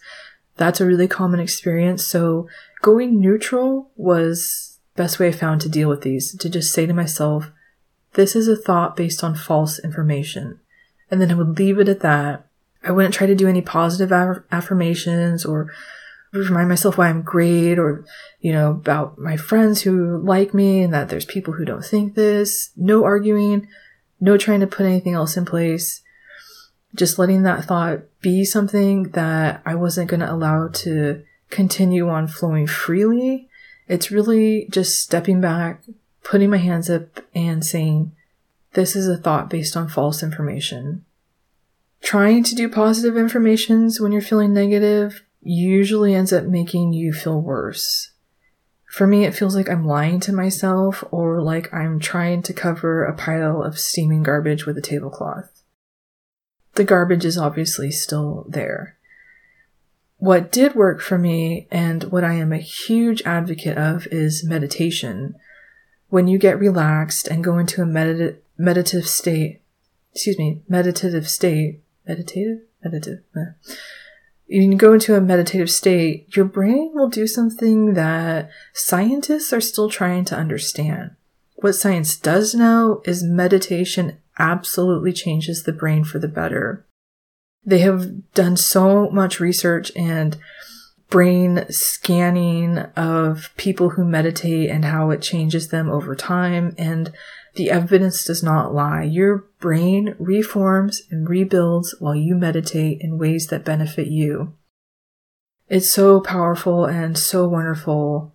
[0.57, 2.05] That's a really common experience.
[2.05, 2.47] So
[2.81, 6.93] going neutral was best way I found to deal with these, to just say to
[6.93, 7.51] myself,
[8.13, 10.59] this is a thought based on false information.
[11.09, 12.45] And then I would leave it at that.
[12.83, 14.11] I wouldn't try to do any positive
[14.51, 15.71] affirmations or
[16.33, 18.05] remind myself why I'm great or,
[18.39, 22.15] you know, about my friends who like me and that there's people who don't think
[22.15, 22.71] this.
[22.75, 23.67] No arguing,
[24.19, 26.00] no trying to put anything else in place.
[26.95, 32.27] Just letting that thought be something that I wasn't going to allow to continue on
[32.27, 33.49] flowing freely.
[33.87, 35.83] It's really just stepping back,
[36.23, 38.11] putting my hands up and saying,
[38.73, 41.05] this is a thought based on false information.
[42.01, 47.41] Trying to do positive affirmations when you're feeling negative usually ends up making you feel
[47.41, 48.11] worse.
[48.85, 53.05] For me, it feels like I'm lying to myself or like I'm trying to cover
[53.05, 55.60] a pile of steaming garbage with a tablecloth.
[56.75, 58.97] The garbage is obviously still there.
[60.17, 65.35] What did work for me and what I am a huge advocate of is meditation.
[66.09, 69.61] When you get relaxed and go into a medita- meditative state,
[70.13, 73.73] excuse me, meditative state, meditative, meditative, eh.
[74.45, 79.89] you go into a meditative state, your brain will do something that scientists are still
[79.89, 81.15] trying to understand.
[81.55, 86.85] What science does know is meditation absolutely changes the brain for the better.
[87.63, 90.37] They have done so much research and
[91.11, 96.73] brain scanning of people who meditate and how it changes them over time.
[96.77, 97.11] And
[97.55, 99.03] the evidence does not lie.
[99.03, 104.53] Your brain reforms and rebuilds while you meditate in ways that benefit you.
[105.67, 108.30] It's so powerful and so wonderful.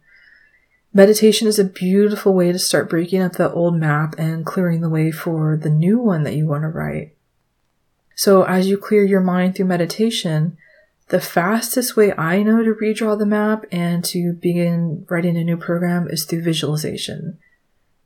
[0.92, 4.88] Meditation is a beautiful way to start breaking up the old map and clearing the
[4.88, 7.14] way for the new one that you want to write.
[8.14, 10.56] So as you clear your mind through meditation,
[11.08, 15.56] the fastest way I know to redraw the map and to begin writing a new
[15.56, 17.38] program is through visualization.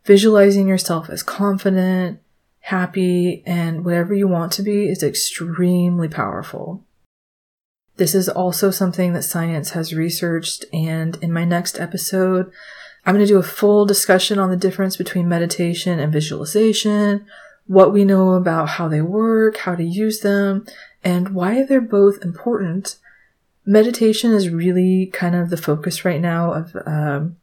[0.04, 2.20] Visualizing yourself as confident,
[2.60, 6.84] happy, and whatever you want to be is extremely powerful.
[8.00, 12.50] This is also something that science has researched, and in my next episode,
[13.04, 17.26] I'm going to do a full discussion on the difference between meditation and visualization,
[17.66, 20.64] what we know about how they work, how to use them,
[21.04, 22.96] and why they're both important.
[23.66, 27.36] Meditation is really kind of the focus right now of um,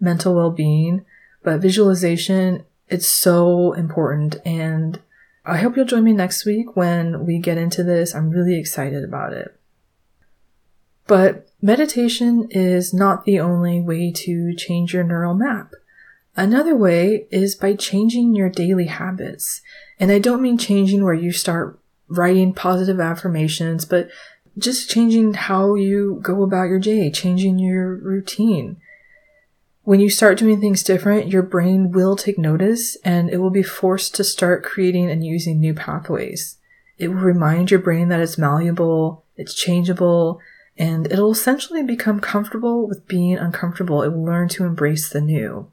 [0.00, 1.04] mental well-being,
[1.44, 5.00] but visualization it's so important and
[5.44, 8.16] I hope you'll join me next week when we get into this.
[8.16, 9.56] I'm really excited about it.
[11.06, 15.72] But meditation is not the only way to change your neural map.
[16.36, 19.60] Another way is by changing your daily habits.
[20.00, 21.78] And I don't mean changing where you start
[22.08, 24.08] writing positive affirmations, but
[24.58, 28.76] just changing how you go about your day, changing your routine.
[29.82, 33.62] When you start doing things different, your brain will take notice and it will be
[33.62, 36.58] forced to start creating and using new pathways.
[36.98, 40.40] It will remind your brain that it's malleable, it's changeable,
[40.76, 44.02] and it'll essentially become comfortable with being uncomfortable.
[44.02, 45.70] It will learn to embrace the new.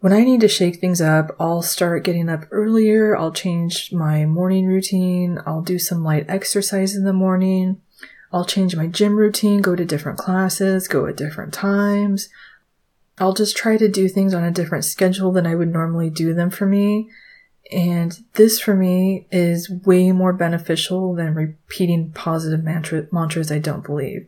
[0.00, 3.16] When I need to shake things up, I'll start getting up earlier.
[3.16, 5.40] I'll change my morning routine.
[5.46, 7.80] I'll do some light exercise in the morning.
[8.30, 12.28] I'll change my gym routine, go to different classes, go at different times.
[13.16, 16.34] I'll just try to do things on a different schedule than I would normally do
[16.34, 17.08] them for me.
[17.72, 23.84] And this for me is way more beneficial than repeating positive mantra- mantras I don't
[23.84, 24.26] believe.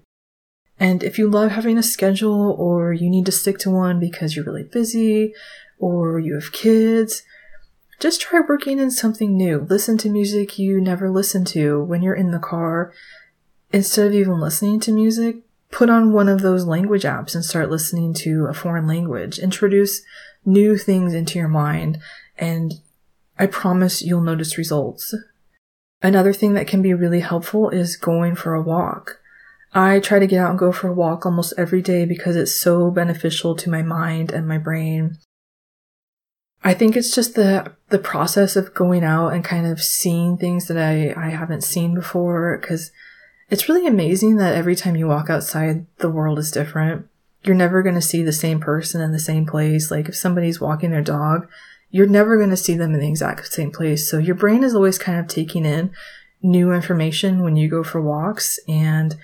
[0.78, 4.37] And if you love having a schedule or you need to stick to one because
[4.37, 5.34] you're really busy
[5.78, 7.22] or you have kids,
[7.99, 9.66] just try working in something new.
[9.70, 12.93] Listen to music you never listen to when you're in the car.
[13.72, 15.37] Instead of even listening to music,
[15.70, 19.39] put on one of those language apps and start listening to a foreign language.
[19.39, 20.03] Introduce
[20.45, 21.99] new things into your mind,
[22.39, 22.74] and
[23.39, 25.14] I promise you'll notice results.
[26.03, 29.20] Another thing that can be really helpful is going for a walk.
[29.72, 32.55] I try to get out and go for a walk almost every day because it's
[32.55, 35.18] so beneficial to my mind and my brain.
[36.64, 40.66] I think it's just the the process of going out and kind of seeing things
[40.66, 42.91] that I, I haven't seen before because
[43.49, 47.07] it's really amazing that every time you walk outside, the world is different.
[47.45, 49.91] You're never going to see the same person in the same place.
[49.91, 51.47] Like if somebody's walking their dog,
[51.97, 54.11] you're never going to see them in the exact same place.
[54.11, 55.92] So your brain is always kind of taking in
[56.42, 59.16] new information when you go for walks and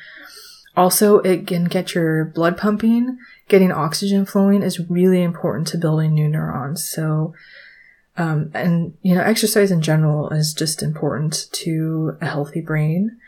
[0.75, 3.19] also it can get your blood pumping
[3.49, 6.83] getting oxygen flowing is really important to building new neurons.
[6.83, 7.35] So,
[8.17, 13.19] um, and you know, exercise in general is just important to a healthy brain.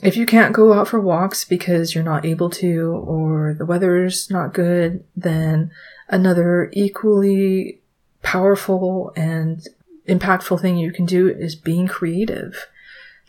[0.00, 4.30] If you can't go out for walks because you're not able to or the weather's
[4.30, 5.72] not good, then
[6.08, 7.77] another equally
[8.22, 9.66] powerful and
[10.08, 12.66] impactful thing you can do is being creative.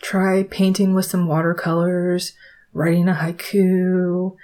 [0.00, 2.32] Try painting with some watercolors,
[2.72, 4.36] writing a haiku,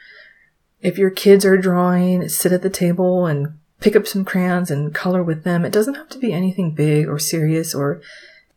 [0.81, 4.95] if your kids are drawing, sit at the table and pick up some crayons and
[4.95, 5.65] color with them.
[5.65, 8.01] It doesn't have to be anything big or serious or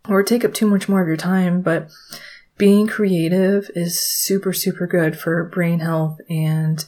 [0.08, 1.90] or take up too much more of your time, but
[2.58, 6.86] being creative is super super good for brain health and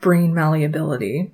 [0.00, 1.32] brain malleability.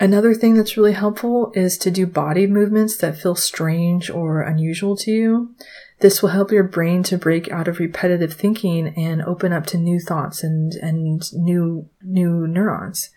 [0.00, 4.96] Another thing that's really helpful is to do body movements that feel strange or unusual
[4.98, 5.54] to you.
[6.00, 9.78] This will help your brain to break out of repetitive thinking and open up to
[9.78, 13.10] new thoughts and, and new, new neurons.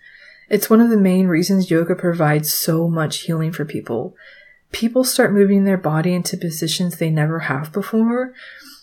[0.50, 4.16] It's one of the main reasons yoga provides so much healing for people.
[4.72, 8.34] People start moving their body into positions they never have before,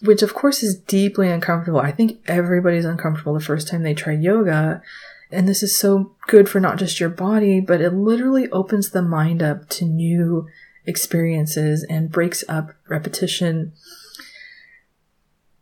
[0.02, 1.80] which of course is deeply uncomfortable.
[1.80, 4.82] I think everybody's uncomfortable the first time they try yoga.
[5.30, 9.02] And this is so good for not just your body, but it literally opens the
[9.02, 10.48] mind up to new
[10.86, 13.72] experiences and breaks up repetition.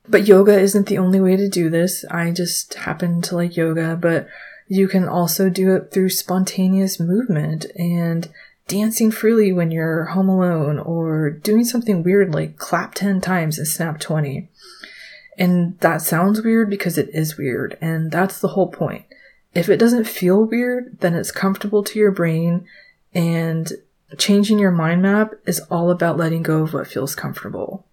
[0.08, 2.04] But yoga isn't the only way to do this.
[2.10, 4.28] I just happen to like yoga, but
[4.68, 8.28] you can also do it through spontaneous movement and
[8.68, 13.66] dancing freely when you're home alone or doing something weird like clap 10 times and
[13.66, 14.48] snap 20.
[15.38, 19.04] And that sounds weird because it is weird, and that's the whole point.
[19.57, 22.66] If it doesn't feel weird, then it's comfortable to your brain,
[23.14, 23.72] and
[24.18, 27.86] changing your mind map is all about letting go of what feels comfortable.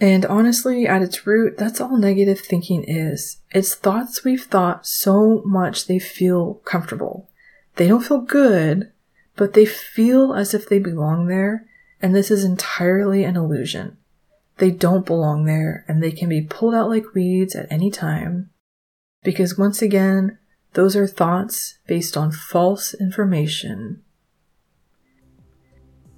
[0.00, 3.42] And honestly, at its root, that's all negative thinking is.
[3.50, 7.28] It's thoughts we've thought so much they feel comfortable.
[7.76, 8.90] They don't feel good,
[9.36, 11.66] but they feel as if they belong there,
[12.00, 13.98] and this is entirely an illusion.
[14.56, 18.48] They don't belong there, and they can be pulled out like weeds at any time.
[19.24, 20.38] Because once again,
[20.74, 24.02] those are thoughts based on false information.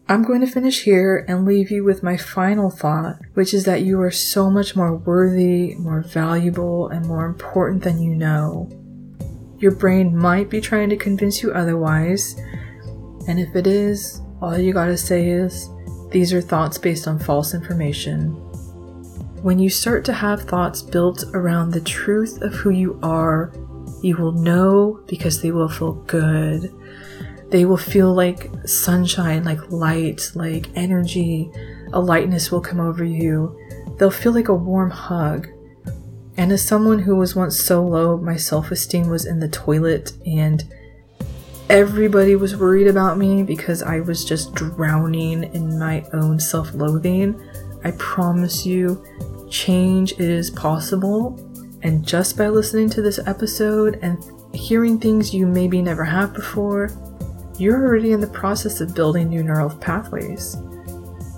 [0.09, 3.83] I'm going to finish here and leave you with my final thought, which is that
[3.83, 8.69] you are so much more worthy, more valuable, and more important than you know.
[9.59, 12.37] Your brain might be trying to convince you otherwise,
[13.27, 15.69] and if it is, all you gotta say is,
[16.11, 18.46] these are thoughts based on false information.
[19.47, 23.53] When you start to have thoughts built around the truth of who you are,
[24.03, 26.75] you will know because they will feel good.
[27.51, 31.49] They will feel like sunshine, like light, like energy.
[31.93, 33.57] A lightness will come over you.
[34.01, 35.47] They'll feel like a warm hug.
[36.37, 40.11] And as someone who was once so low, my self esteem was in the toilet,
[40.27, 40.65] and
[41.71, 47.41] everybody was worried about me because I was just drowning in my own self loathing.
[47.85, 49.01] I promise you,
[49.51, 51.39] change is possible.
[51.83, 54.23] And just by listening to this episode and
[54.55, 56.91] hearing things you maybe never have before,
[57.59, 60.57] you're already in the process of building new neural pathways.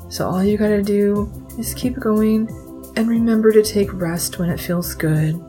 [0.09, 2.49] So all you gotta do is keep going
[2.97, 5.41] and remember to take rest when it feels good.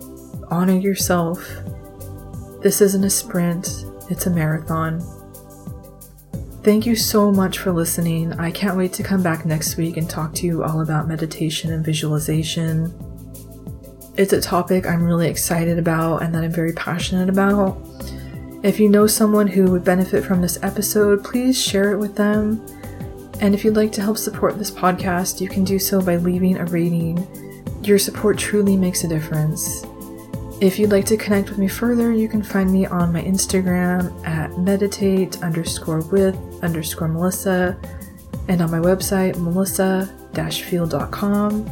[0.49, 1.39] Honor yourself.
[2.61, 5.01] This isn't a sprint, it's a marathon.
[6.61, 8.33] Thank you so much for listening.
[8.33, 11.71] I can't wait to come back next week and talk to you all about meditation
[11.71, 12.93] and visualization.
[14.17, 17.81] It's a topic I'm really excited about and that I'm very passionate about.
[18.61, 22.65] If you know someone who would benefit from this episode, please share it with them.
[23.39, 26.57] And if you'd like to help support this podcast, you can do so by leaving
[26.57, 27.25] a rating.
[27.83, 29.85] Your support truly makes a difference.
[30.61, 34.11] If you'd like to connect with me further, you can find me on my Instagram
[34.27, 37.79] at meditate underscore with underscore Melissa
[38.49, 41.71] and on my website, melissa-field.com.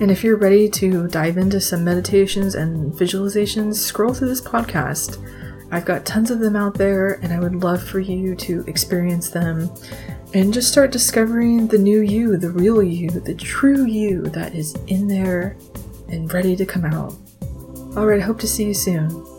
[0.00, 5.24] And if you're ready to dive into some meditations and visualizations, scroll through this podcast.
[5.70, 9.30] I've got tons of them out there, and I would love for you to experience
[9.30, 9.70] them
[10.32, 14.74] and just start discovering the new you, the real you, the true you that is
[14.88, 15.56] in there
[16.08, 17.14] and ready to come out.
[17.96, 19.33] Alright, hope to see you soon.